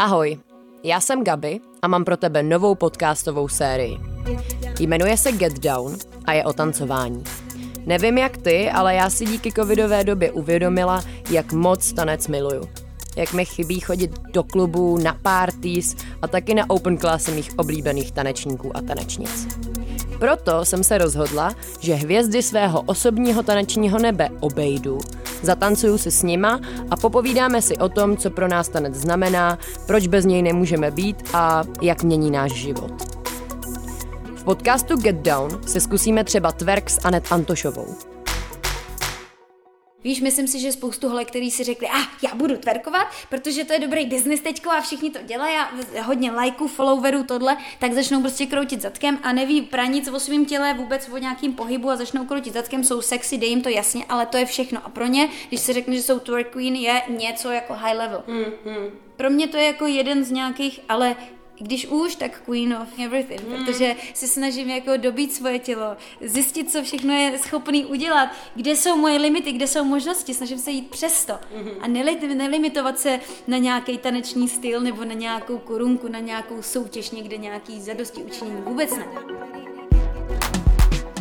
Ahoj, 0.00 0.38
já 0.84 1.00
jsem 1.00 1.24
Gabi 1.24 1.60
a 1.82 1.88
mám 1.88 2.04
pro 2.04 2.16
tebe 2.16 2.42
novou 2.42 2.74
podcastovou 2.74 3.48
sérii. 3.48 3.98
Jmenuje 4.78 5.16
se 5.16 5.32
Get 5.32 5.58
Down 5.58 5.96
a 6.24 6.32
je 6.32 6.44
o 6.44 6.52
tancování. 6.52 7.24
Nevím 7.86 8.18
jak 8.18 8.36
ty, 8.36 8.70
ale 8.70 8.94
já 8.94 9.10
si 9.10 9.26
díky 9.26 9.52
covidové 9.52 10.04
době 10.04 10.32
uvědomila, 10.32 11.04
jak 11.30 11.52
moc 11.52 11.92
tanec 11.92 12.28
miluju. 12.28 12.68
Jak 13.16 13.32
mi 13.32 13.44
chybí 13.44 13.80
chodit 13.80 14.10
do 14.32 14.42
klubů, 14.42 14.98
na 14.98 15.18
parties 15.22 15.96
a 16.22 16.28
taky 16.28 16.54
na 16.54 16.70
open 16.70 16.98
classy 16.98 17.32
mých 17.32 17.58
oblíbených 17.58 18.12
tanečníků 18.12 18.76
a 18.76 18.80
tanečnic. 18.80 19.48
Proto 20.18 20.64
jsem 20.64 20.84
se 20.84 20.98
rozhodla, 20.98 21.54
že 21.80 21.94
hvězdy 21.94 22.42
svého 22.42 22.80
osobního 22.80 23.42
tanečního 23.42 23.98
nebe 23.98 24.28
obejdu, 24.40 24.98
zatancuju 25.42 25.98
si 25.98 26.10
s 26.10 26.22
nima 26.22 26.60
a 26.90 26.96
popovídáme 26.96 27.62
si 27.62 27.76
o 27.76 27.88
tom, 27.88 28.16
co 28.16 28.30
pro 28.30 28.48
nás 28.48 28.68
tanec 28.68 28.94
znamená, 28.94 29.58
proč 29.86 30.06
bez 30.06 30.24
něj 30.24 30.42
nemůžeme 30.42 30.90
být 30.90 31.16
a 31.34 31.64
jak 31.82 32.02
mění 32.02 32.30
náš 32.30 32.52
život. 32.52 32.92
V 34.36 34.44
podcastu 34.44 34.96
Get 34.96 35.16
Down 35.16 35.60
se 35.66 35.80
zkusíme 35.80 36.24
třeba 36.24 36.52
twerk 36.52 36.90
s 36.90 36.98
Anet 37.04 37.32
Antošovou. 37.32 38.19
Víš, 40.04 40.20
myslím 40.20 40.46
si, 40.48 40.60
že 40.60 40.72
spoustu 40.72 41.08
holek, 41.08 41.28
který 41.28 41.50
si 41.50 41.64
řekli, 41.64 41.88
ah, 41.88 42.06
já 42.22 42.34
budu 42.34 42.56
twerkovat, 42.56 43.06
protože 43.28 43.64
to 43.64 43.72
je 43.72 43.78
dobrý 43.78 44.06
biznis 44.06 44.40
teďko 44.40 44.70
a 44.70 44.80
všichni 44.80 45.10
to 45.10 45.18
dělají 45.26 45.56
a 45.56 46.02
hodně 46.02 46.32
lajků, 46.32 46.68
followerů, 46.68 47.24
tohle, 47.24 47.56
tak 47.78 47.92
začnou 47.92 48.20
prostě 48.20 48.46
kroutit 48.46 48.80
zadkem 48.80 49.18
a 49.22 49.32
neví 49.32 49.62
pra 49.62 49.86
nic 49.86 50.08
o 50.08 50.20
svém 50.20 50.44
těle, 50.44 50.74
vůbec 50.74 51.08
o 51.12 51.18
nějakým 51.18 51.52
pohybu 51.52 51.90
a 51.90 51.96
začnou 51.96 52.24
kroutit 52.24 52.52
zadkem, 52.52 52.84
jsou 52.84 53.02
sexy, 53.02 53.38
dej 53.38 53.48
jim 53.48 53.62
to 53.62 53.68
jasně, 53.68 54.04
ale 54.08 54.26
to 54.26 54.36
je 54.36 54.46
všechno. 54.46 54.80
A 54.84 54.88
pro 54.88 55.06
ně, 55.06 55.28
když 55.48 55.60
se 55.60 55.72
řekne, 55.72 55.96
že 55.96 56.02
jsou 56.02 56.18
twerk 56.18 56.52
queen, 56.52 56.74
je 56.74 57.02
něco 57.08 57.50
jako 57.50 57.74
high 57.74 57.96
level. 57.96 58.24
Mm-hmm. 58.28 58.90
Pro 59.16 59.30
mě 59.30 59.48
to 59.48 59.56
je 59.56 59.64
jako 59.64 59.86
jeden 59.86 60.24
z 60.24 60.30
nějakých, 60.30 60.80
ale 60.88 61.16
když 61.60 61.86
už, 61.86 62.14
tak 62.14 62.40
queen 62.40 62.74
of 62.74 62.88
everything, 63.04 63.40
mm. 63.48 63.56
protože 63.56 63.94
se 64.14 64.28
snažím 64.28 64.70
jako 64.70 64.96
dobít 64.96 65.32
svoje 65.32 65.58
tělo, 65.58 65.96
zjistit, 66.20 66.70
co 66.70 66.82
všechno 66.82 67.14
je 67.14 67.38
schopný 67.38 67.86
udělat, 67.86 68.28
kde 68.54 68.70
jsou 68.70 68.96
moje 68.96 69.18
limity, 69.18 69.52
kde 69.52 69.66
jsou 69.66 69.84
možnosti, 69.84 70.34
snažím 70.34 70.58
se 70.58 70.70
jít 70.70 70.90
přes 70.90 71.26
to 71.26 71.32
mm. 71.56 71.68
a 71.80 71.88
nelimitovat 72.34 72.98
se 72.98 73.20
na 73.46 73.58
nějaký 73.58 73.98
taneční 73.98 74.48
styl 74.48 74.80
nebo 74.80 75.04
na 75.04 75.14
nějakou 75.14 75.58
korunku, 75.58 76.08
na 76.08 76.18
nějakou 76.18 76.62
soutěž, 76.62 77.10
někde 77.10 77.36
nějaký 77.36 77.80
zadosti 77.80 78.22
učinění, 78.22 78.62
vůbec 78.62 78.96
ne. 78.96 79.04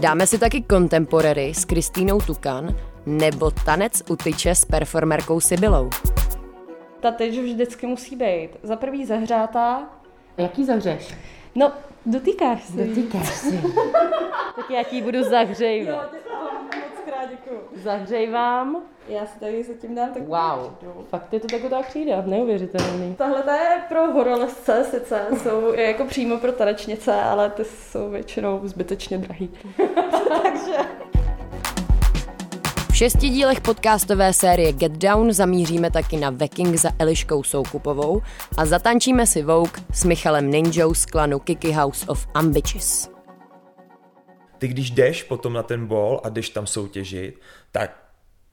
Dáme 0.00 0.26
si 0.26 0.38
taky 0.38 0.64
contemporary 0.70 1.54
s 1.54 1.64
Kristýnou 1.64 2.20
Tukan 2.20 2.76
nebo 3.06 3.50
tanec 3.50 4.02
u 4.10 4.16
tyče 4.16 4.54
s 4.54 4.64
performerkou 4.64 5.40
Sibylou. 5.40 5.90
Ta 7.00 7.10
tyč 7.10 7.38
vždycky 7.38 7.86
musí 7.86 8.16
být 8.16 8.48
za 8.62 8.76
prvý 8.76 9.04
zahřátá, 9.04 9.98
Jaký 10.38 10.64
zahřeš? 10.64 11.14
No, 11.54 11.72
dotýkáš 12.06 12.64
si. 12.64 12.88
Dotýkáš 12.88 13.28
si. 13.28 13.62
tak 14.56 14.70
já 14.70 14.82
ti 14.82 15.02
budu 15.02 15.22
zahřejvat. 15.22 16.12
moc 16.12 17.04
krát 17.04 17.30
děkuju. 17.30 17.60
Zahřejvám. 17.74 18.82
Já 19.08 19.26
si 19.26 19.40
tady 19.40 19.64
se 19.64 19.74
tím 19.74 19.94
dám 19.94 20.08
tak 20.14 20.22
Wow, 20.22 20.70
fakt 21.08 21.32
je 21.32 21.40
to 21.40 21.46
tak 21.46 21.70
tak 21.70 21.86
přijde, 21.86 22.22
neuvěřitelný. 22.26 23.14
Tahle 23.14 23.58
je 23.58 23.82
pro 23.88 24.12
horolezce 24.12 24.84
sice, 24.84 25.26
jsou 25.42 25.72
je 25.72 25.82
jako 25.82 26.04
přímo 26.04 26.36
pro 26.38 26.52
tanečnice, 26.52 27.14
ale 27.14 27.50
ty 27.50 27.64
jsou 27.64 28.10
většinou 28.10 28.60
zbytečně 28.64 29.18
drahý. 29.18 29.50
Takže 30.42 30.76
šesti 32.98 33.28
dílech 33.28 33.60
podcastové 33.60 34.32
série 34.32 34.72
Get 34.72 34.92
Down 34.92 35.32
zamíříme 35.32 35.90
taky 35.90 36.16
na 36.16 36.30
Veking 36.30 36.76
za 36.76 36.90
Eliškou 36.98 37.42
Soukupovou 37.42 38.22
a 38.56 38.66
zatančíme 38.66 39.26
si 39.26 39.42
Vogue 39.42 39.82
s 39.92 40.04
Michalem 40.04 40.50
Ninjou 40.50 40.94
z 40.94 41.06
klanu 41.06 41.38
Kiki 41.38 41.72
House 41.72 42.06
of 42.08 42.26
Ambitches. 42.34 43.10
Ty 44.58 44.68
když 44.68 44.90
jdeš 44.90 45.22
potom 45.22 45.52
na 45.52 45.62
ten 45.62 45.86
bol 45.86 46.20
a 46.24 46.28
jdeš 46.28 46.50
tam 46.50 46.66
soutěžit, 46.66 47.40
tak 47.72 48.02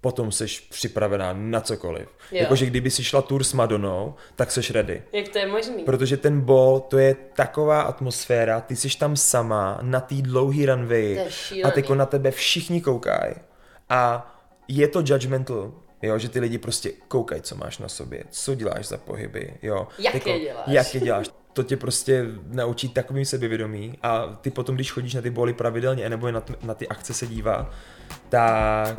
potom 0.00 0.32
seš 0.32 0.60
připravená 0.60 1.32
na 1.32 1.60
cokoliv. 1.60 2.08
Jakože 2.32 2.66
kdyby 2.66 2.90
si 2.90 3.04
šla 3.04 3.22
tour 3.22 3.44
s 3.44 3.52
Madonou, 3.52 4.14
tak 4.36 4.50
seš 4.50 4.70
ready. 4.70 5.02
Jak 5.12 5.28
to 5.28 5.38
je 5.38 5.46
možný? 5.46 5.84
Protože 5.84 6.16
ten 6.16 6.40
bol, 6.40 6.80
to 6.80 6.98
je 6.98 7.14
taková 7.14 7.82
atmosféra, 7.82 8.60
ty 8.60 8.76
jsi 8.76 8.98
tam 8.98 9.16
sama 9.16 9.78
na 9.82 10.00
té 10.00 10.14
dlouhý 10.14 10.66
runway 10.66 11.28
a 11.64 11.70
tyko 11.70 11.94
na 11.94 12.06
tebe 12.06 12.30
všichni 12.30 12.80
koukají 12.80 13.49
a 13.90 14.34
je 14.68 14.88
to 14.88 15.02
judgmental, 15.06 15.72
jo, 16.02 16.18
že 16.18 16.28
ty 16.28 16.40
lidi 16.40 16.58
prostě 16.58 16.92
koukají, 17.08 17.42
co 17.42 17.56
máš 17.56 17.78
na 17.78 17.88
sobě, 17.88 18.24
co 18.30 18.54
děláš 18.54 18.86
za 18.86 18.96
pohyby, 18.96 19.54
jo. 19.62 19.88
Jak 19.98 20.12
Tyko, 20.12 20.28
je 20.28 20.40
děláš. 20.40 20.66
Jak 20.66 20.94
je 20.94 21.00
děláš. 21.00 21.30
To 21.52 21.62
tě 21.62 21.76
prostě 21.76 22.24
naučí 22.46 22.88
takovým 22.88 23.24
sebevědomí 23.24 23.98
a 24.02 24.38
ty 24.40 24.50
potom, 24.50 24.74
když 24.74 24.92
chodíš 24.92 25.14
na 25.14 25.22
ty 25.22 25.30
boly 25.30 25.52
pravidelně 25.52 26.08
nebo 26.08 26.30
na, 26.30 26.42
na 26.62 26.74
ty 26.74 26.88
akce 26.88 27.14
se 27.14 27.26
dívá, 27.26 27.70
tak 28.28 28.96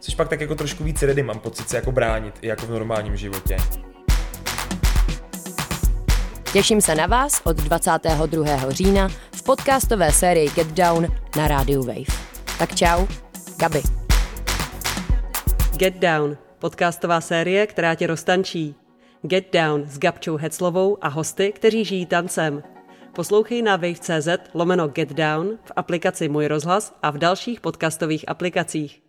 což 0.00 0.14
pak 0.14 0.28
tak 0.28 0.40
jako 0.40 0.54
trošku 0.54 0.84
víc 0.84 1.02
ready, 1.02 1.22
mám 1.22 1.38
pocit 1.38 1.68
se 1.68 1.76
jako 1.76 1.92
bránit, 1.92 2.34
i 2.40 2.46
jako 2.46 2.66
v 2.66 2.70
normálním 2.70 3.16
životě. 3.16 3.56
Těším 6.52 6.80
se 6.80 6.94
na 6.94 7.06
vás 7.06 7.40
od 7.44 7.56
22. 7.56 8.70
října 8.70 9.08
v 9.08 9.42
podcastové 9.42 10.12
sérii 10.12 10.50
Get 10.50 10.66
Down 10.66 11.06
na 11.36 11.48
rádiu 11.48 11.82
Wave. 11.82 12.18
Tak 12.58 12.74
čau, 12.74 13.06
Gabi. 13.56 13.97
Get 15.78 15.94
Down, 15.94 16.36
podcastová 16.58 17.20
série, 17.20 17.66
která 17.66 17.94
tě 17.94 18.06
roztančí. 18.06 18.74
Get 19.22 19.52
Down 19.52 19.84
s 19.86 19.98
Gabčou 19.98 20.36
Heclovou 20.36 20.98
a 21.00 21.08
hosty, 21.08 21.52
kteří 21.52 21.84
žijí 21.84 22.06
tancem. 22.06 22.62
Poslouchej 23.14 23.62
na 23.62 23.76
wave.cz 23.76 24.28
lomeno 24.54 24.88
Get 24.88 25.12
Down 25.12 25.58
v 25.64 25.72
aplikaci 25.76 26.28
Můj 26.28 26.46
rozhlas 26.46 26.98
a 27.02 27.10
v 27.10 27.18
dalších 27.18 27.60
podcastových 27.60 28.28
aplikacích. 28.28 29.07